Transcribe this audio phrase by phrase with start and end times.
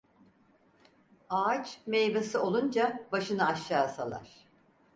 [1.29, 4.29] Ağaç, meyvesi olunca başını aşağı salar.